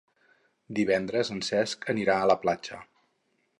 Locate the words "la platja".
2.33-2.83